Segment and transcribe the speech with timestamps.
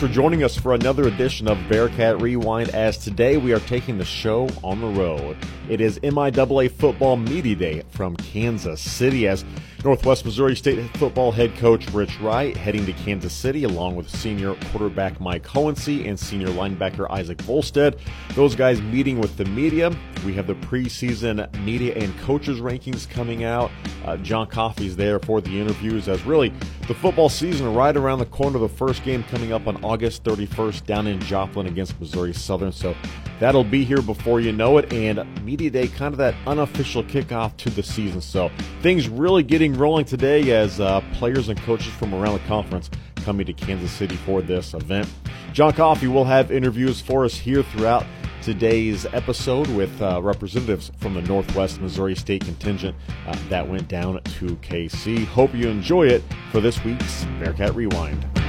[0.00, 2.70] For joining us for another edition of Bearcat Rewind.
[2.70, 5.36] As today we are taking the show on the road.
[5.68, 9.44] It is MIAA Football Media Day from Kansas City as
[9.82, 14.54] Northwest Missouri State football head coach Rich Wright heading to Kansas City along with senior
[14.70, 17.98] quarterback Mike Hohensee and senior linebacker Isaac Vollstedt.
[18.34, 19.90] Those guys meeting with the media.
[20.26, 23.70] We have the preseason media and coaches rankings coming out.
[24.04, 26.52] Uh, John Coffey's there for the interviews as really
[26.86, 28.58] the football season right around the corner.
[28.58, 32.72] The first game coming up on August 31st down in Joplin against Missouri Southern.
[32.72, 32.94] So
[33.38, 34.92] that'll be here before you know it.
[34.92, 38.20] And Media Day, kind of that unofficial kickoff to the season.
[38.20, 38.50] So
[38.82, 43.46] things really getting rolling today as uh, players and coaches from around the conference coming
[43.46, 45.08] to Kansas City for this event.
[45.52, 48.04] John Coffey will have interviews for us here throughout
[48.42, 54.22] today's episode with uh, representatives from the Northwest Missouri State contingent uh, that went down
[54.22, 55.26] to KC.
[55.26, 58.39] Hope you enjoy it for this week's Bearcat Rewind.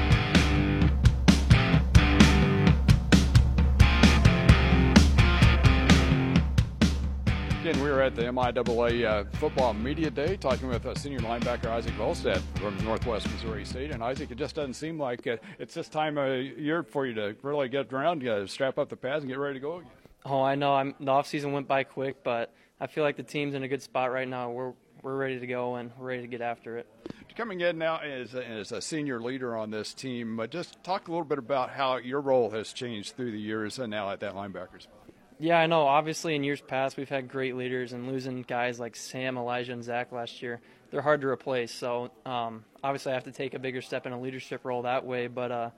[7.80, 11.94] We are at the MIAA uh, Football Media Day talking with uh, senior linebacker Isaac
[11.94, 13.92] Vollstedt from Northwest Missouri State.
[13.92, 17.14] And Isaac, it just doesn't seem like uh, it's this time of year for you
[17.14, 19.92] to really get around, uh, strap up the pads, and get ready to go again.
[20.26, 20.74] Oh, I know.
[20.76, 23.68] I'm, the off season went by quick, but I feel like the team's in a
[23.68, 24.52] good spot right now.
[24.52, 26.88] We're we're ready to go and we're ready to get after it.
[27.36, 31.08] Coming in now as a, as a senior leader on this team, uh, just talk
[31.08, 34.20] a little bit about how your role has changed through the years and now at
[34.20, 35.01] that linebacker spot.
[35.42, 35.88] Yeah, I know.
[35.88, 39.84] Obviously, in years past, we've had great leaders, and losing guys like Sam, Elijah, and
[39.84, 40.62] Zach last year,
[40.92, 41.72] they're hard to replace.
[41.74, 45.04] So, um, obviously, I have to take a bigger step in a leadership role that
[45.04, 45.26] way.
[45.26, 45.70] But uh,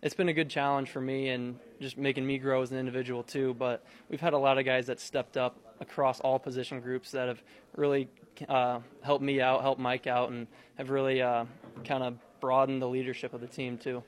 [0.00, 3.22] it's been a good challenge for me and just making me grow as an individual,
[3.22, 3.52] too.
[3.52, 7.28] But we've had a lot of guys that stepped up across all position groups that
[7.28, 7.42] have
[7.76, 8.08] really
[8.48, 10.46] uh, helped me out, helped Mike out, and
[10.78, 11.44] have really uh,
[11.84, 14.02] kind of broadened the leadership of the team, too.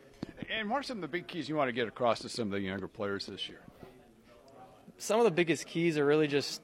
[0.49, 2.47] And what are some of the big keys you want to get across to some
[2.47, 3.61] of the younger players this year?
[4.99, 6.63] Some of the biggest keys are really just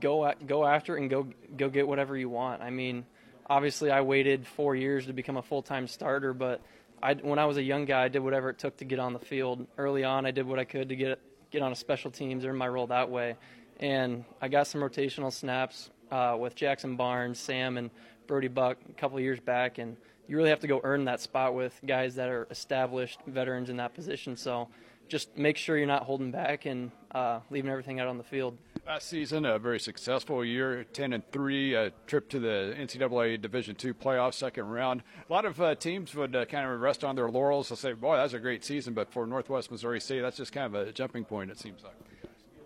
[0.00, 2.62] go at, go after it and go go get whatever you want.
[2.62, 3.04] I mean,
[3.48, 6.60] obviously, I waited four years to become a full time starter, but
[7.02, 9.12] I, when I was a young guy, I did whatever it took to get on
[9.12, 9.66] the field.
[9.76, 12.56] Early on, I did what I could to get get on a special teams, earn
[12.56, 13.36] my role that way,
[13.78, 17.90] and I got some rotational snaps uh, with Jackson Barnes, Sam, and
[18.26, 19.96] Brody Buck a couple years back, and
[20.28, 23.76] you really have to go earn that spot with guys that are established veterans in
[23.76, 24.36] that position.
[24.36, 24.68] So
[25.08, 28.56] just make sure you're not holding back and uh, leaving everything out on the field.
[28.86, 33.76] Last season, a very successful year, ten and three, a trip to the NCAA Division
[33.76, 35.02] two playoff, second round.
[35.28, 37.68] A lot of uh, teams would uh, kind of rest on their laurels.
[37.68, 40.74] They'll say, "Boy, that's a great season," but for Northwest Missouri State, that's just kind
[40.74, 41.50] of a jumping point.
[41.50, 41.94] It seems like.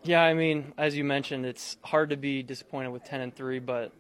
[0.04, 3.58] Yeah, I mean, as you mentioned, it's hard to be disappointed with ten and three,
[3.58, 3.92] but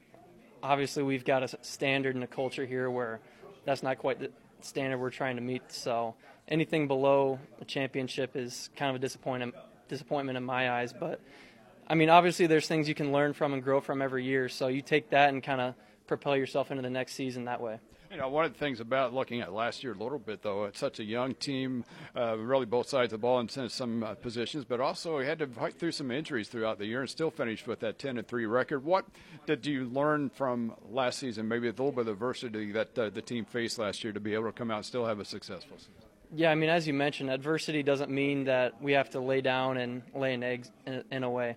[0.62, 3.20] obviously we've got a standard and a culture here where
[3.64, 4.30] that's not quite the
[4.60, 5.62] standard we're trying to meet.
[5.68, 6.14] So
[6.48, 9.54] anything below a championship is kind of a disappointment
[9.88, 10.92] disappointment in my eyes.
[10.92, 11.20] But
[11.86, 14.48] I mean, obviously, there's things you can learn from and grow from every year.
[14.48, 15.74] So you take that and kind of
[16.06, 17.78] propel yourself into the next season that way.
[18.10, 20.64] You know, one of the things about looking at last year a little bit, though,
[20.64, 21.84] it's such a young team,
[22.16, 25.46] uh, really both sides of the ball in some uh, positions, but also had to
[25.48, 28.46] fight through some injuries throughout the year and still finished with that 10 and 3
[28.46, 28.84] record.
[28.84, 29.06] What
[29.46, 33.22] did you learn from last season, maybe a little bit of adversity that uh, the
[33.22, 35.76] team faced last year to be able to come out and still have a successful
[35.76, 36.05] season?
[36.34, 39.76] Yeah, I mean, as you mentioned, adversity doesn't mean that we have to lay down
[39.76, 41.56] and lay an egg in, in a way.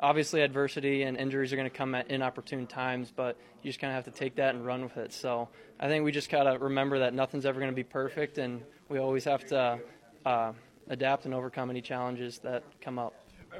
[0.00, 3.90] Obviously, adversity and injuries are going to come at inopportune times, but you just kind
[3.90, 5.12] of have to take that and run with it.
[5.12, 5.48] So
[5.80, 8.62] I think we just got to remember that nothing's ever going to be perfect, and
[8.88, 9.78] we always have to
[10.24, 10.52] uh,
[10.88, 13.14] adapt and overcome any challenges that come up.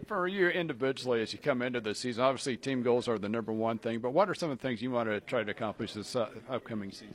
[0.07, 3.53] For you individually, as you come into the season, obviously team goals are the number
[3.53, 5.95] one thing, but what are some of the things you want to try to accomplish
[5.95, 7.15] this uh, upcoming season?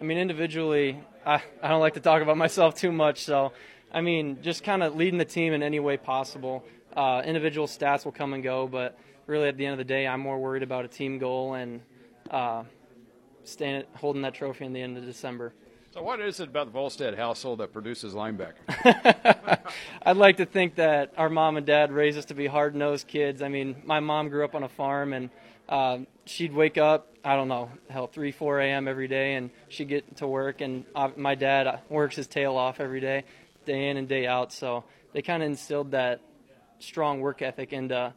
[0.00, 3.24] I mean, individually, I, I don't like to talk about myself too much.
[3.24, 3.52] So,
[3.92, 6.64] I mean, just kind of leading the team in any way possible.
[6.96, 10.06] Uh, individual stats will come and go, but really at the end of the day,
[10.06, 11.80] I'm more worried about a team goal and
[12.30, 12.64] uh,
[13.44, 15.52] staying, holding that trophy in the end of December.
[15.92, 18.64] So, what is it about the Vollstedt household that produces linebackers?
[20.02, 23.06] I'd like to think that our mom and dad raised us to be hard nosed
[23.06, 23.42] kids.
[23.42, 25.28] I mean, my mom grew up on a farm, and
[25.68, 28.88] uh, she'd wake up, I don't know, hell, 3, 4 a.m.
[28.88, 30.60] every day, and she'd get to work.
[30.60, 33.24] And uh, my dad uh, works his tail off every day,
[33.66, 34.52] day in and day out.
[34.52, 36.20] So they kind of instilled that
[36.78, 38.12] strong work ethic into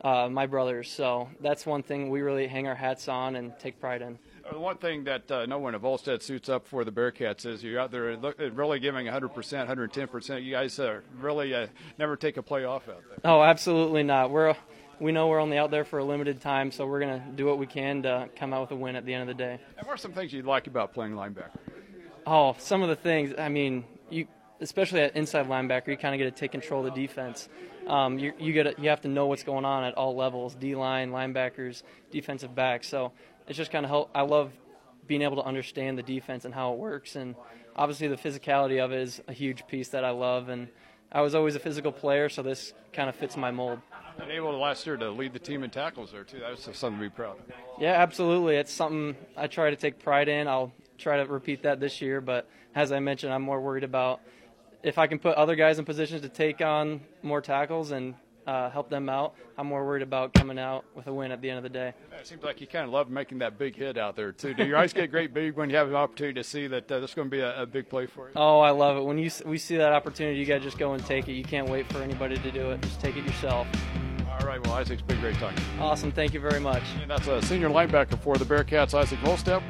[0.00, 0.90] uh, my brothers.
[0.90, 4.18] So that's one thing we really hang our hats on and take pride in.
[4.44, 7.64] Uh, one thing that uh, no one of Vollstedt suits up for the Bearcats is
[7.64, 8.16] you're out there
[8.52, 10.44] really giving 100%, 110%.
[10.44, 11.66] You guys uh, really uh,
[11.98, 13.18] never take a play off out there.
[13.24, 14.30] Oh, absolutely not.
[14.30, 14.54] We're
[15.00, 17.46] we know we're only out there for a limited time, so we're going to do
[17.46, 19.58] what we can to come out with a win at the end of the day.
[19.78, 21.50] And what are some things you like about playing linebacker?
[22.26, 23.34] Oh, some of the things.
[23.38, 24.26] I mean, you
[24.60, 27.48] especially at inside linebacker, you kind of get to take control of the defense.
[27.86, 30.74] Um, you you get you have to know what's going on at all levels: D
[30.74, 32.88] line, linebackers, defensive backs.
[32.88, 33.12] So
[33.46, 34.10] it's just kind of help.
[34.14, 34.52] I love
[35.06, 37.34] being able to understand the defense and how it works, and
[37.76, 40.48] obviously the physicality of it is a huge piece that I love.
[40.48, 40.68] And
[41.12, 43.80] I was always a physical player, so this kind of fits my mold.
[44.20, 46.40] And able to last year to lead the team in tackles there too.
[46.40, 47.44] That was something to be proud of.
[47.78, 48.56] Yeah, absolutely.
[48.56, 50.48] It's something I try to take pride in.
[50.48, 54.20] I'll try to repeat that this year, but as I mentioned, I'm more worried about
[54.82, 58.14] if I can put other guys in positions to take on more tackles and
[58.46, 59.34] uh, help them out.
[59.56, 61.94] I'm more worried about coming out with a win at the end of the day.
[62.18, 64.54] It seems like you kind of love making that big hit out there too.
[64.54, 67.00] Do your eyes get great big when you have an opportunity to see that uh,
[67.00, 68.32] this is going to be a, a, big play for you?
[68.36, 69.04] Oh, I love it.
[69.04, 71.32] When you we see that opportunity, you got to just go and take it.
[71.32, 72.82] You can't wait for anybody to do it.
[72.82, 73.66] Just take it yourself.
[74.28, 74.64] All right.
[74.66, 75.62] Well, Isaac's been great talking.
[75.78, 76.10] Awesome.
[76.10, 76.82] Thank you very much.
[77.00, 79.62] And that's a senior linebacker for the Bearcats, Isaac Vollstedt.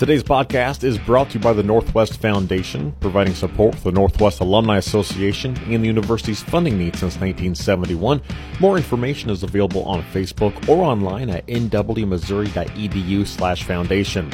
[0.00, 4.40] Today's podcast is brought to you by the Northwest Foundation, providing support for the Northwest
[4.40, 8.22] Alumni Association and the university's funding needs since 1971.
[8.60, 14.32] More information is available on Facebook or online at nwmissouri.edu slash foundation.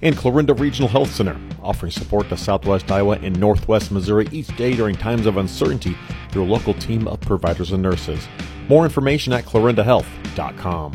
[0.00, 4.74] And Clarinda Regional Health Center, offering support to Southwest Iowa and Northwest Missouri each day
[4.74, 5.98] during times of uncertainty
[6.30, 8.26] through a local team of providers and nurses.
[8.70, 10.92] More information at clarindahealth.com.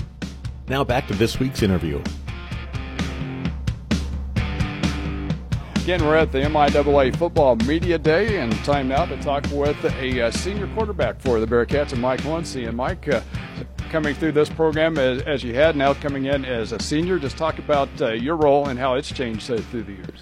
[0.67, 2.01] Now back to this week's interview.
[5.83, 10.21] Again, we're at the MIAA Football Media Day, and time now to talk with a
[10.21, 12.69] uh, senior quarterback for the Bearcats, Mike Muncy.
[12.69, 13.19] And Mike, uh,
[13.89, 17.35] coming through this program as, as, you had, now coming in as a senior, just
[17.35, 20.19] talk about uh, your role and how it's changed uh, through the years.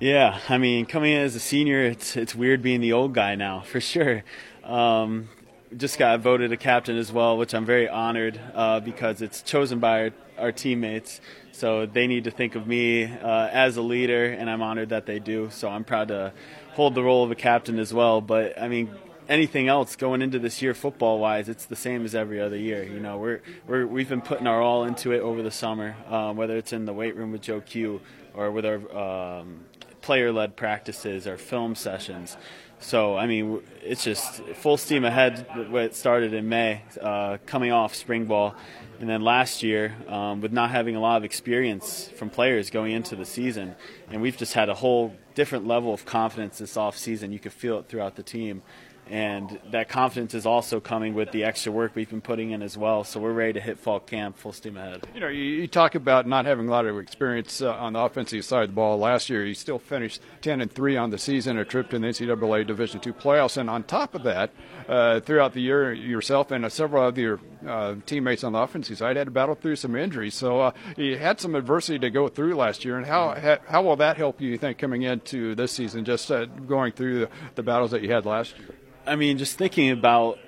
[0.00, 3.34] Yeah, I mean, coming in as a senior, it's it's weird being the old guy
[3.34, 4.24] now, for sure.
[4.64, 5.28] Um,
[5.76, 9.78] just got voted a captain as well, which I'm very honored uh, because it's chosen
[9.78, 11.20] by our, our teammates
[11.60, 15.04] so they need to think of me uh, as a leader, and I'm honored that
[15.04, 15.50] they do.
[15.50, 16.32] So I'm proud to
[16.72, 18.22] hold the role of a captain as well.
[18.22, 18.90] But I mean,
[19.28, 22.82] anything else going into this year football wise, it's the same as every other year.
[22.82, 26.38] You know, we're, we're we've been putting our all into it over the summer, um,
[26.38, 28.00] whether it's in the weight room with Joe Q
[28.32, 29.66] or with our um,
[30.00, 32.38] player led practices or film sessions.
[32.80, 35.46] So I mean, it's just full steam ahead.
[35.70, 38.54] What started in May, uh, coming off spring ball,
[39.00, 42.92] and then last year, um, with not having a lot of experience from players going
[42.92, 43.74] into the season,
[44.10, 47.32] and we've just had a whole different level of confidence this off season.
[47.32, 48.62] You could feel it throughout the team
[49.10, 52.78] and that confidence is also coming with the extra work we've been putting in as
[52.78, 53.02] well.
[53.02, 55.04] So we're ready to hit fall camp full steam ahead.
[55.12, 57.98] You know, you, you talk about not having a lot of experience uh, on the
[57.98, 58.98] offensive side of the ball.
[58.98, 62.06] Last year, you still finished 10 and three on the season, a trip to the
[62.06, 64.50] NCAA Division two playoffs, and on top of that,
[64.88, 68.98] uh, throughout the year, yourself and uh, several of your uh, teammates on the offensive
[68.98, 70.34] side had to battle through some injuries.
[70.34, 73.96] So uh, you had some adversity to go through last year, and how how will
[73.96, 74.50] that help you?
[74.50, 78.12] You think coming into this season, just uh, going through the, the battles that you
[78.12, 78.74] had last year?
[79.06, 80.38] I mean, just thinking about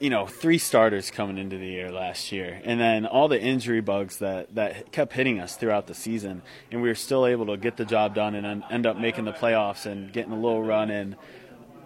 [0.00, 3.80] you know three starters coming into the year last year, and then all the injury
[3.80, 7.56] bugs that that kept hitting us throughout the season, and we were still able to
[7.56, 10.90] get the job done and end up making the playoffs and getting a little run
[10.90, 11.16] in.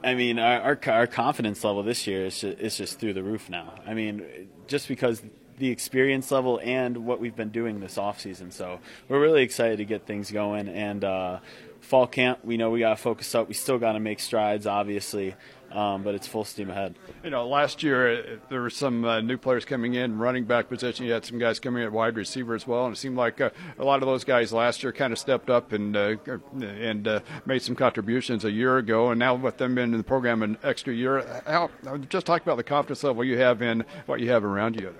[0.06, 3.24] I mean, our our, our confidence level this year is just, is just through the
[3.24, 3.74] roof now.
[3.84, 5.20] I mean, just because
[5.58, 8.52] the experience level and what we've been doing this off season.
[8.52, 10.68] So we're really excited to get things going.
[10.68, 11.38] And uh,
[11.80, 13.48] fall camp, we know we got to focus up.
[13.48, 15.34] We still got to make strides, obviously
[15.72, 16.94] um, but it's full steam ahead.
[17.24, 20.68] You know, last year uh, there were some uh, new players coming in, running back
[20.68, 21.06] position.
[21.06, 23.40] You had some guys coming in at wide receiver as well, and it seemed like
[23.40, 26.16] uh, a lot of those guys last year kind of stepped up and uh,
[26.60, 29.10] and uh, made some contributions a year ago.
[29.10, 31.70] And now with them in the program an extra year, how,
[32.08, 34.94] just talk about the confidence level you have in what you have around you.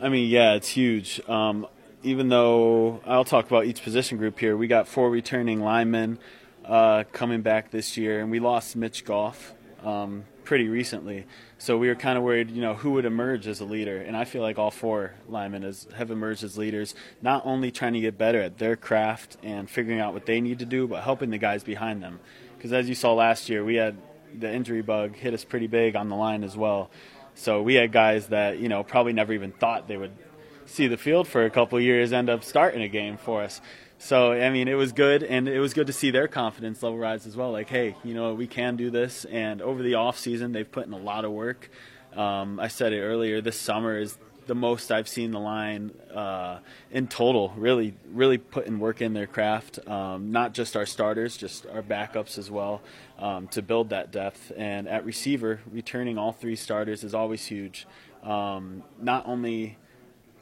[0.00, 1.20] I mean, yeah, it's huge.
[1.28, 1.66] Um,
[2.02, 6.18] even though I'll talk about each position group here, we got four returning linemen
[6.64, 11.26] uh, coming back this year, and we lost Mitch Goff um, pretty recently.
[11.58, 13.98] So we were kind of worried, you know, who would emerge as a leader.
[13.98, 17.92] And I feel like all four linemen has, have emerged as leaders, not only trying
[17.94, 21.02] to get better at their craft and figuring out what they need to do, but
[21.02, 22.20] helping the guys behind them.
[22.56, 23.96] Because as you saw last year, we had
[24.38, 26.90] the injury bug hit us pretty big on the line as well.
[27.34, 30.12] So we had guys that, you know, probably never even thought they would
[30.66, 33.60] see the field for a couple years end up starting a game for us.
[34.04, 36.98] So I mean, it was good, and it was good to see their confidence level
[36.98, 37.52] rise as well.
[37.52, 39.24] Like, hey, you know, we can do this.
[39.26, 41.70] And over the off season, they've put in a lot of work.
[42.16, 43.40] Um, I said it earlier.
[43.40, 44.18] This summer is
[44.48, 46.58] the most I've seen the line uh,
[46.90, 47.54] in total.
[47.56, 49.78] Really, really putting work in their craft.
[49.86, 52.82] Um, not just our starters, just our backups as well,
[53.20, 54.50] um, to build that depth.
[54.56, 57.86] And at receiver, returning all three starters is always huge.
[58.24, 59.78] Um, not only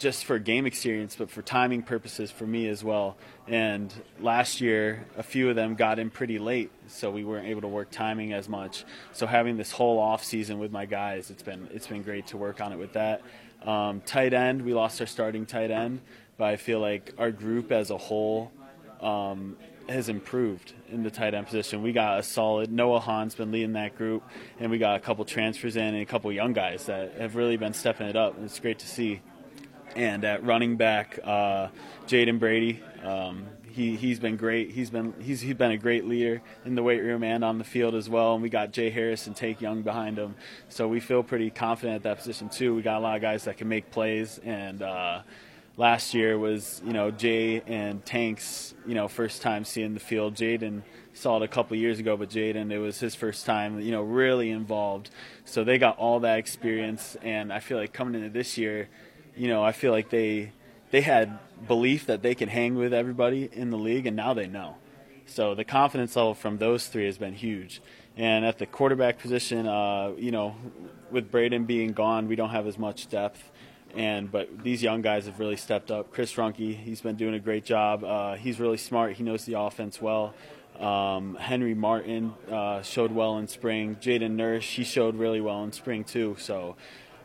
[0.01, 3.19] just for game experience, but for timing purposes for me as well.
[3.47, 7.61] And last year, a few of them got in pretty late, so we weren't able
[7.61, 8.85] to work timing as much.
[9.13, 12.39] So having this whole off season with my guys, it's been it's been great to
[12.39, 13.23] work on it with that.
[13.63, 16.01] Um, tight end, we lost our starting tight end,
[16.39, 18.51] but I feel like our group as a whole
[19.03, 21.83] um, has improved in the tight end position.
[21.83, 24.23] We got a solid Noah Hahn's been leading that group,
[24.59, 27.59] and we got a couple transfers in and a couple young guys that have really
[27.59, 28.37] been stepping it up.
[28.37, 29.21] And it's great to see.
[29.97, 31.69] And at running back, uh,
[32.07, 34.71] Jaden Brady, um, he he's been great.
[34.71, 37.65] He's been he's he's been a great leader in the weight room and on the
[37.65, 38.35] field as well.
[38.35, 40.35] And we got Jay Harris and Tank Young behind him,
[40.69, 42.75] so we feel pretty confident at that position too.
[42.75, 44.83] We got a lot of guys that can make plays and.
[44.83, 45.23] Uh,
[45.77, 50.35] last year was you know Jay and Tank's you know first time seeing the field.
[50.35, 50.83] Jaden
[51.15, 54.03] saw it a couple years ago, but Jaden it was his first time you know
[54.03, 55.11] really involved.
[55.45, 58.89] So they got all that experience, and I feel like coming into this year,
[59.41, 60.53] you know I feel like they
[60.91, 64.47] they had belief that they could hang with everybody in the league, and now they
[64.47, 64.77] know.
[65.27, 67.81] So the confidence level from those three has been huge.
[68.17, 70.57] And at the quarterback position, uh, you know,
[71.11, 73.51] with Braden being gone, we don't have as much depth
[73.95, 76.13] and but these young guys have really stepped up.
[76.13, 78.05] Chris Runke, he's been doing a great job.
[78.05, 79.15] Uh, he's really smart.
[79.15, 80.35] He knows the offense well.
[80.79, 83.97] Um, Henry Martin uh, showed well in spring.
[83.97, 86.37] Jaden Nurse, he showed really well in spring too.
[86.39, 86.77] So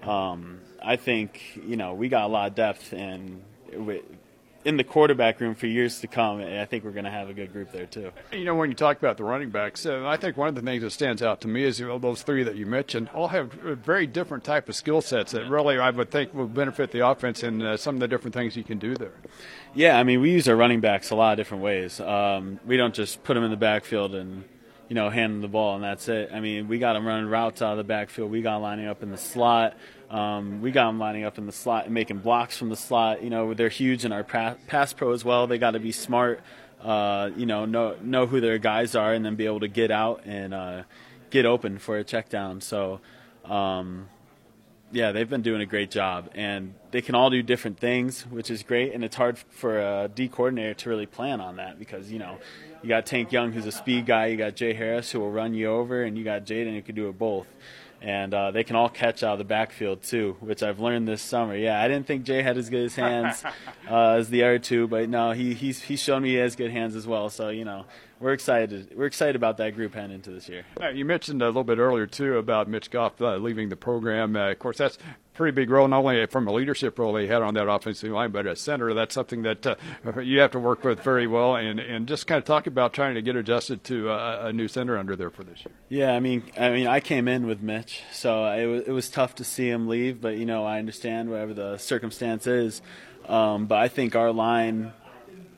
[0.08, 3.42] um, I think you know we got a lot of depth, and
[4.66, 6.42] in the quarterback room for years to come.
[6.42, 8.12] I think we're going to have a good group there too.
[8.32, 10.62] You know, when you talk about the running backs, uh, I think one of the
[10.62, 13.28] things that stands out to me is you know, those three that you mentioned all
[13.28, 17.08] have very different type of skill sets that really I would think will benefit the
[17.08, 19.14] offense and uh, some of the different things you can do there.
[19.76, 22.00] Yeah, I mean, we use our running backs a lot of different ways.
[22.00, 24.46] Um, we don't just put them in the backfield and
[24.88, 26.30] you know, hand them the ball and that's it.
[26.34, 28.32] I mean, we got them running routes out of the backfield.
[28.32, 29.75] We got them lining up in the slot.
[30.10, 33.24] Um, we got them lining up in the slot and making blocks from the slot.
[33.24, 35.48] You know, they're huge in our pass pro as well.
[35.48, 36.42] They got to be smart.
[36.82, 39.89] Uh, you know, know know who their guys are, and then be able to get
[39.89, 40.84] out and uh,
[41.32, 42.62] get open for a check down.
[42.62, 43.00] So,
[43.44, 44.10] um,
[44.96, 48.50] yeah, they've been doing a great job, and they can all do different things, which
[48.50, 48.94] is great.
[48.94, 52.38] And it's hard for a D coordinator to really plan on that because you know
[52.82, 55.54] you got Tank Young, who's a speed guy, you got Jay Harris, who will run
[55.54, 57.48] you over, and you got Jaden, who can do it both
[58.02, 61.24] and uh, they can all catch out of the backfield too, which I've learned this
[61.24, 61.56] summer.
[61.56, 63.44] Yeah, I didn't think Jay had as good as hands
[63.90, 66.72] uh, as the other two, but no, he he's he's shown me he has good
[66.72, 67.30] hands as well.
[67.30, 67.86] So you know,
[68.25, 68.91] we're excited.
[68.98, 70.65] We're excited about that group heading into this year.
[70.82, 74.36] Uh, you mentioned a little bit earlier too about Mitch Goff uh, leaving the program.
[74.36, 74.98] Uh, of course, that's
[75.36, 78.32] pretty big role, not only from a leadership role they had on that offensive line,
[78.32, 79.75] but as center, that's something that uh,
[80.22, 81.55] you have to work with very well.
[81.55, 84.67] And, and just kind of talk about trying to get adjusted to a, a new
[84.67, 85.75] center under there for this year.
[85.89, 89.08] Yeah, I mean, I mean, I came in with Mitch, so it was, it was
[89.08, 90.20] tough to see him leave.
[90.20, 92.82] But you know, I understand whatever the circumstance is.
[93.27, 94.94] Um, but I think our line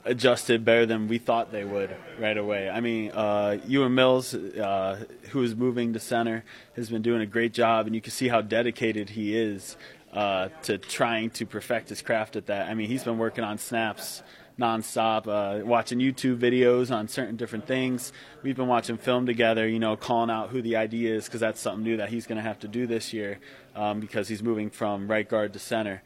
[0.08, 2.70] adjusted better than we thought they would right away.
[2.70, 6.44] I mean, uh, Ewan Mills, uh, who is moving to center,
[6.76, 9.78] has been doing a great job, and you can see how dedicated he is
[10.14, 12.70] uh, to trying to perfect his craft at that.
[12.70, 14.24] I mean, he's been working on snaps
[14.60, 18.12] nonstop, uh, watching YouTube videos on certain different things.
[18.42, 21.62] We've been watching film together, you know, calling out who the idea is because that's
[21.62, 23.40] something new that he's going to have to do this year
[23.76, 26.02] um, because he's moving from right guard to center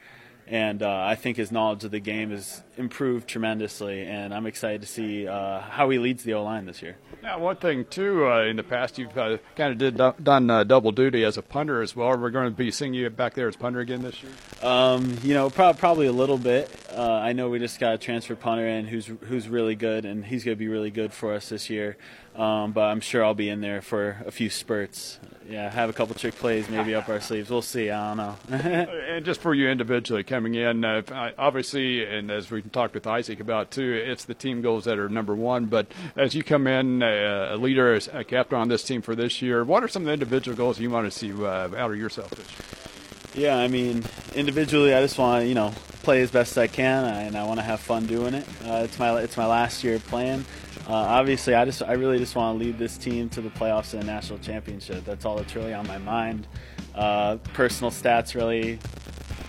[0.47, 4.81] and uh, I think his knowledge of the game has improved tremendously, and I'm excited
[4.81, 6.97] to see uh, how he leads the O line this year.
[7.23, 10.63] Now, one thing too, uh, in the past you've uh, kind of did done uh,
[10.63, 12.17] double duty as a punter as well.
[12.17, 14.31] We're going to be seeing you back there as punter again this year.
[14.61, 16.69] Um, you know, pro- probably a little bit.
[16.91, 20.25] Uh, I know we just got a transfer punter in who's who's really good, and
[20.25, 21.97] he's going to be really good for us this year.
[22.35, 25.19] Um, but I'm sure I'll be in there for a few spurts.
[25.49, 27.49] Yeah, have a couple trick plays maybe up our sleeves.
[27.49, 27.89] We'll see.
[27.89, 28.57] I don't know.
[28.57, 31.01] and just for you individually coming in, uh,
[31.37, 35.09] obviously, and as we talked with Isaac about too, it's the team goals that are
[35.09, 35.65] number one.
[35.65, 39.41] But as you come in, uh, a leader, a captain on this team for this
[39.41, 41.45] year, what are some of the individual goals you want to see uh,
[41.75, 43.47] out of yourself this year?
[43.47, 44.03] Yeah, I mean,
[44.35, 45.73] individually, I just want to you know
[46.03, 48.47] play as best I can, and I want to have fun doing it.
[48.65, 50.45] Uh, it's my it's my last year playing.
[50.87, 53.93] Uh, obviously, I just I really just want to lead this team to the playoffs
[53.93, 55.05] and a national championship.
[55.05, 56.47] That's all that's really on my mind.
[56.95, 58.79] Uh, personal stats really,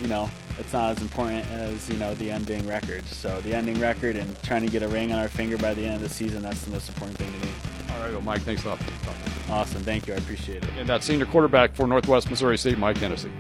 [0.01, 3.05] you know, it's not as important as you know the ending record.
[3.07, 5.85] So the ending record and trying to get a ring on our finger by the
[5.85, 7.53] end of the season, that's the most important thing to me.
[7.95, 8.81] All right, well, Mike, thanks a lot.
[9.49, 10.15] Awesome, thank you.
[10.15, 10.71] I appreciate it.
[10.79, 13.31] And that senior quarterback for Northwest Missouri State, Mike Hohensee.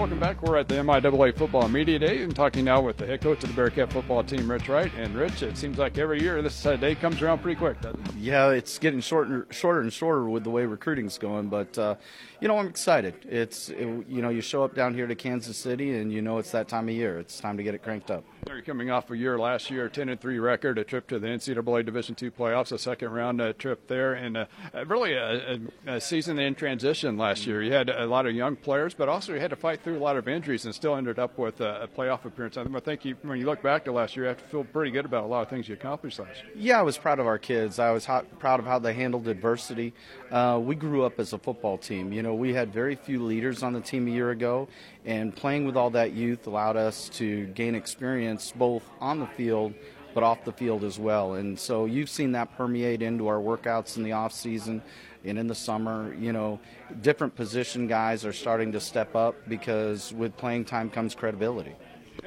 [0.00, 0.40] Welcome back.
[0.40, 3.50] We're at the MIAA Football Media Day and talking now with the head coach of
[3.50, 4.90] the Bearcat football team, Rich Wright.
[4.96, 8.08] And Rich, it seems like every year this uh, day comes around pretty quick, doesn't
[8.08, 8.14] it?
[8.14, 11.48] Yeah, it's getting shorter, shorter and shorter with the way recruiting's going.
[11.50, 11.96] But uh,
[12.40, 13.14] you know, I'm excited.
[13.28, 16.38] It's it, you know, you show up down here to Kansas City, and you know
[16.38, 17.18] it's that time of year.
[17.18, 18.24] It's time to get it cranked up.
[18.48, 21.26] You're coming off a year last year, 10 and 3 record, a trip to the
[21.26, 24.46] NCAA Division two playoffs, a second round uh, trip there, and uh,
[24.86, 25.54] really a,
[25.86, 27.62] a, a, season in transition last year.
[27.62, 30.00] You had a lot of young players, but also you had to fight through a
[30.00, 32.56] lot of injuries and still ended up with a, a playoff appearance.
[32.56, 34.90] I think you, when you look back to last year, you have to feel pretty
[34.90, 36.52] good about a lot of things you accomplished last year.
[36.56, 37.78] Yeah, I was proud of our kids.
[37.78, 39.92] I was hot, proud of how they handled adversity.
[40.30, 42.12] Uh, we grew up as a football team.
[42.12, 44.68] You know, we had very few leaders on the team a year ago,
[45.04, 49.74] and playing with all that youth allowed us to gain experience both on the field
[50.14, 51.34] but off the field as well.
[51.34, 54.82] And so you've seen that permeate into our workouts in the off season
[55.24, 56.14] and in the summer.
[56.14, 56.60] You know,
[57.02, 61.74] different position guys are starting to step up because with playing time comes credibility.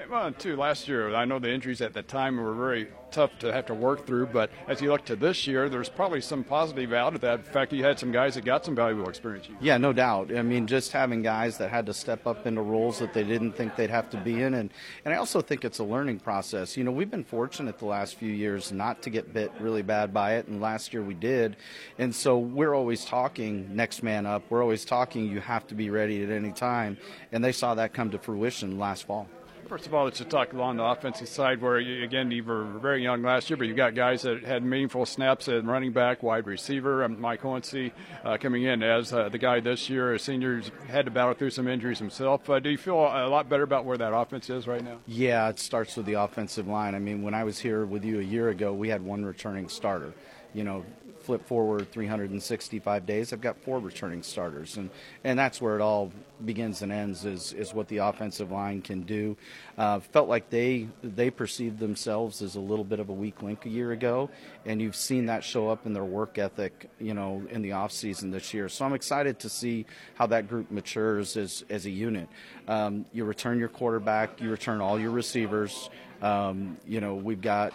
[0.10, 3.53] Well, too, last year, I know the injuries at the time were very tough to
[3.53, 6.91] have to work through, but as you look to this year, there's probably some positive
[6.93, 7.39] out of that.
[7.39, 9.48] In fact, you had some guys that got some valuable experience.
[9.62, 10.36] Yeah, no doubt.
[10.36, 13.53] I mean, just having guys that had to step up into roles that they didn't
[13.53, 14.55] think they'd have to be in.
[14.55, 14.72] And,
[15.05, 16.75] and I also think it's a learning process.
[16.75, 20.13] You know, we've been fortunate the last few years not to get bit really bad
[20.13, 21.55] by it, and last year we did.
[21.98, 24.43] And so we're always talking next man up.
[24.50, 26.98] We're always talking you have to be ready at any time.
[27.31, 29.29] And they saw that come to fruition last fall.
[29.67, 32.65] First of all, let's just talk along the offensive side, where you, again you were
[32.65, 36.22] very young last year, but you've got guys that had meaningful snaps at running back,
[36.22, 37.03] wide receiver.
[37.03, 37.91] Um, Mike Hohensee
[38.25, 40.13] uh, coming in as uh, the guy this year.
[40.13, 42.50] A senior had to battle through some injuries himself.
[42.50, 45.00] Uh, do you feel a lot better about where that offense is right now?
[45.08, 46.93] Yeah, it starts with the offensive line.
[46.93, 49.70] I mean, when I was here with you a year ago, we had one returning
[49.70, 50.13] starter.
[50.53, 50.86] You know,
[51.24, 54.89] flip forward 365 days, I've got four returning starters, and
[55.24, 56.12] and that's where it all
[56.44, 59.38] begins and ends is is what the offensive line can do.
[59.77, 63.65] Uh, felt like they they perceived themselves as a little bit of a weak link
[63.65, 64.30] a year ago,
[64.65, 67.92] and you've seen that show up in their work ethic, you know, in the off
[67.92, 68.68] season this year.
[68.70, 72.27] So I'm excited to see how that group matures as as a unit.
[72.68, 75.90] Um, you return your quarterback, you return all your receivers.
[76.22, 77.74] Um, you know, we've got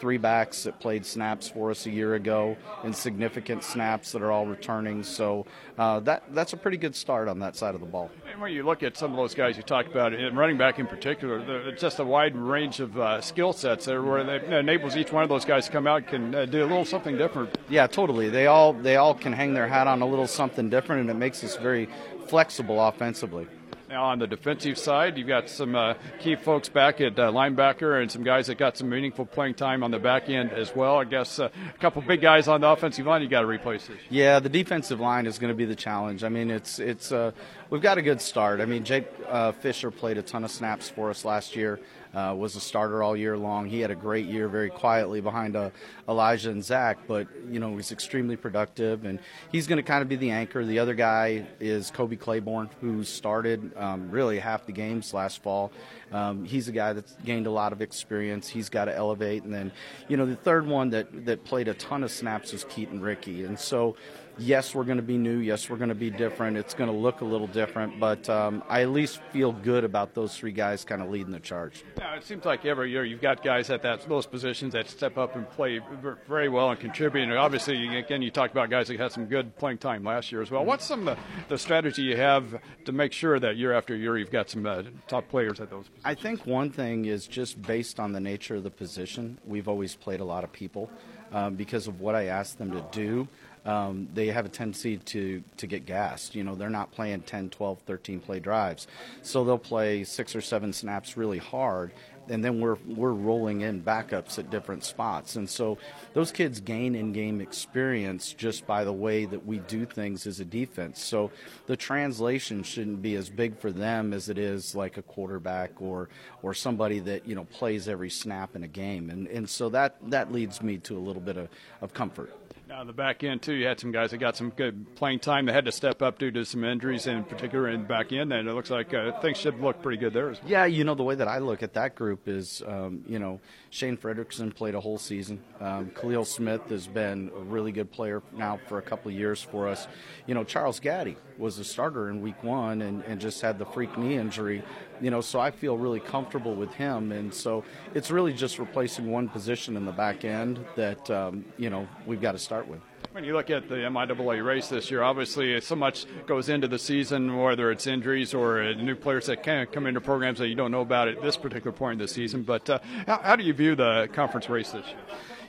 [0.00, 4.30] three backs that played snaps for us a year ago and significant snaps that are
[4.30, 5.02] all returning.
[5.02, 5.46] So
[5.78, 8.10] uh, that that's a pretty good start on that side of the ball.
[8.30, 10.78] And when you look at some of those guys you talked about, and running back
[10.78, 14.96] in particular, it's just a wide range of uh, skill sets there where it enables
[14.96, 17.56] each one of those guys to come out and uh, do a little something different.
[17.68, 18.28] Yeah, totally.
[18.28, 21.14] They all they all can hang their hat on a little something different, and it
[21.14, 21.88] makes us very
[22.26, 23.46] flexible offensively.
[23.88, 28.02] Now on the defensive side, you've got some uh, key folks back at uh, linebacker
[28.02, 30.98] and some guys that got some meaningful playing time on the back end as well.
[30.98, 33.86] I guess uh, a couple big guys on the offensive line you got to replace
[33.86, 33.98] this.
[34.10, 36.24] Yeah, the defensive line is going to be the challenge.
[36.24, 37.30] I mean, it's it's uh,
[37.70, 38.60] we've got a good start.
[38.60, 41.80] I mean, Jake uh, Fisher played a ton of snaps for us last year
[42.16, 43.66] uh, was a starter all year long.
[43.66, 45.70] He had a great year, very quietly behind uh,
[46.08, 49.20] Elijah and Zach, but you know he's extremely productive, and
[49.52, 50.64] he's going to kind of be the anchor.
[50.64, 55.70] The other guy is Kobe Claiborne, who started um, really half the games last fall.
[56.10, 58.48] Um, he's a guy that's gained a lot of experience.
[58.48, 59.70] He's got to elevate, and then
[60.08, 63.44] you know the third one that that played a ton of snaps was Keaton Ricky,
[63.44, 63.94] and so
[64.38, 65.38] yes, we're going to be new.
[65.38, 66.56] Yes, we're going to be different.
[66.56, 70.14] It's going to look a little different, but um, I at least feel good about
[70.14, 71.84] those three guys kind of leading the charge.
[71.98, 75.18] Yeah, it seems like every year you've got guys at that those positions that step
[75.18, 75.80] up and play
[76.28, 77.24] very well and contribute.
[77.24, 80.42] And obviously, again, you talked about guys that had some good playing time last year
[80.42, 80.64] as well.
[80.64, 81.22] What's some of the,
[81.54, 84.82] the strategy you have to make sure that year after year you've got some uh,
[85.08, 86.02] top players at those positions?
[86.04, 89.38] I think one thing is just based on the nature of the position.
[89.44, 90.90] We've always played a lot of people
[91.32, 93.28] um, because of what I asked them to do
[93.66, 96.34] um, they have a tendency to, to get gassed.
[96.34, 98.86] You know, they're not playing 10, 12, 13 play drives.
[99.22, 101.92] So they'll play six or seven snaps really hard,
[102.28, 105.36] and then we're, we're rolling in backups at different spots.
[105.36, 105.78] And so
[106.12, 110.40] those kids gain in game experience just by the way that we do things as
[110.40, 111.02] a defense.
[111.02, 111.30] So
[111.66, 116.08] the translation shouldn't be as big for them as it is like a quarterback or,
[116.42, 119.10] or somebody that, you know, plays every snap in a game.
[119.10, 121.48] And, and so that, that leads me to a little bit of,
[121.80, 122.32] of comfort.
[122.76, 125.46] Now, the back end, too, you had some guys that got some good playing time.
[125.46, 128.34] They had to step up due to some injuries, in particular in the back end,
[128.34, 130.50] and it looks like uh, things should look pretty good there as well.
[130.50, 133.40] Yeah, you know, the way that I look at that group is, um, you know,
[133.70, 135.42] Shane Fredrickson played a whole season.
[135.58, 139.40] Um, Khalil Smith has been a really good player now for a couple of years
[139.40, 139.88] for us.
[140.26, 143.64] You know, Charles Gaddy was a starter in week one and, and just had the
[143.64, 144.62] freak knee injury.
[145.00, 147.12] You know, so I feel really comfortable with him.
[147.12, 151.70] And so it's really just replacing one position in the back end that, um, you
[151.70, 152.80] know, we've got to start with.
[153.12, 156.78] When you look at the MIAA race this year, obviously so much goes into the
[156.78, 160.70] season, whether it's injuries or new players that can come into programs that you don't
[160.70, 162.42] know about at this particular point in the season.
[162.42, 164.96] But uh, how, how, do you view the conference race this year?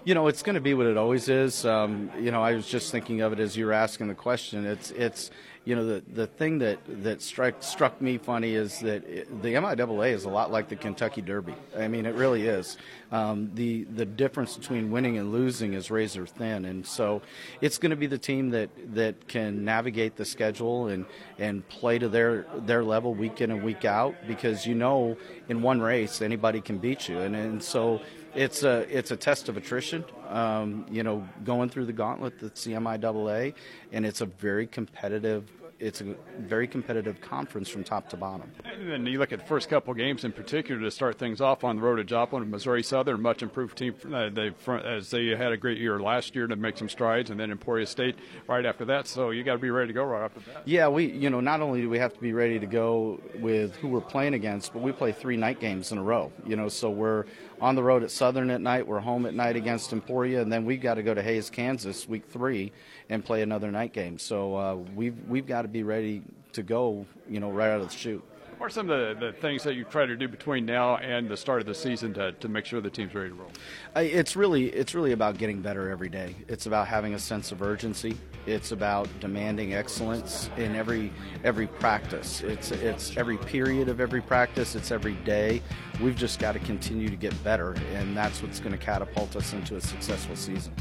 [0.05, 1.65] You know, it's going to be what it always is.
[1.65, 4.65] Um, you know, I was just thinking of it as you were asking the question.
[4.65, 5.29] It's it's
[5.67, 9.49] you know the the thing that that struck struck me funny is that it, the
[9.49, 11.55] MIAA is a lot like the Kentucky Derby.
[11.77, 12.77] I mean, it really is.
[13.11, 17.21] Um, the the difference between winning and losing is razor thin, and so
[17.59, 21.05] it's going to be the team that that can navigate the schedule and
[21.37, 25.17] and play to their their level week in and week out because you know
[25.49, 27.99] in one race anybody can beat you, and and so
[28.37, 30.05] it's a it's a test of attrition.
[30.29, 33.53] Um, you know, going through the gauntlet the MIAA,
[33.91, 38.51] and it's a very competitive it's a very competitive conference from top to bottom.
[38.65, 41.63] And then you look at the first couple games in particular to start things off
[41.63, 43.93] on the road to Joplin, Missouri Southern, much improved team.
[44.11, 47.39] Uh, they as they had a great year last year to make some strides, and
[47.39, 48.15] then Emporia State
[48.47, 49.07] right after that.
[49.07, 50.67] So you got to be ready to go right after that.
[50.67, 53.75] Yeah, we you know not only do we have to be ready to go with
[53.75, 56.31] who we're playing against, but we play three night games in a row.
[56.45, 57.25] You know, so we're
[57.59, 60.65] on the road at Southern at night, we're home at night against Emporia, and then
[60.65, 62.71] we've got to go to Hays, Kansas, week three,
[63.09, 64.19] and play another night game.
[64.19, 66.21] So uh, we've we've got to be ready
[66.53, 68.23] to go, you know, right out of the chute.
[68.57, 71.29] What are some of the, the things that you try to do between now and
[71.29, 73.51] the start of the season to, to make sure the team's ready to roll?
[73.95, 76.35] It's really it's really about getting better every day.
[76.47, 78.17] It's about having a sense of urgency.
[78.47, 82.41] It's about demanding excellence in every every practice.
[82.41, 84.73] It's it's every period of every practice.
[84.73, 85.61] It's every day.
[86.01, 89.53] We've just got to continue to get better, and that's what's going to catapult us
[89.53, 90.73] into a successful season.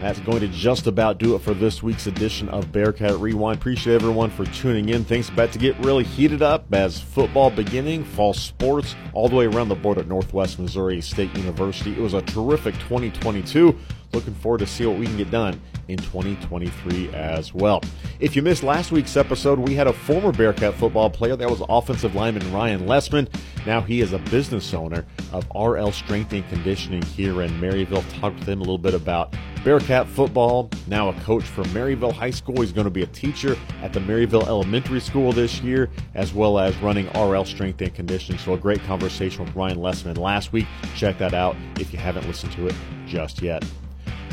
[0.00, 3.58] That's going to just about do it for this week's edition of Bearcat Rewind.
[3.58, 5.04] Appreciate everyone for tuning in.
[5.04, 9.46] Things about to get really heated up as football beginning, fall sports, all the way
[9.46, 11.92] around the board at Northwest Missouri State University.
[11.92, 13.74] It was a terrific 2022.
[14.16, 17.82] Looking forward to see what we can get done in 2023 as well.
[18.18, 21.62] If you missed last week's episode, we had a former Bearcat football player that was
[21.68, 23.28] offensive lineman Ryan Lessman.
[23.66, 28.02] Now he is a business owner of RL Strength and Conditioning here in Maryville.
[28.18, 30.70] Talked with him a little bit about Bearcat football.
[30.86, 32.62] Now a coach for Maryville High School.
[32.62, 36.58] He's going to be a teacher at the Maryville Elementary School this year, as well
[36.58, 38.38] as running RL Strength and Conditioning.
[38.38, 40.66] So a great conversation with Ryan Lessman last week.
[40.94, 42.74] Check that out if you haven't listened to it
[43.06, 43.62] just yet.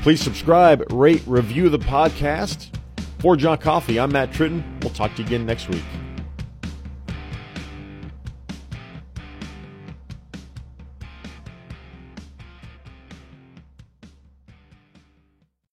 [0.03, 2.67] Please subscribe, rate, review the podcast.
[3.19, 4.61] For John Coffey, I'm Matt Tritton.
[4.83, 5.81] We'll talk to you again next week.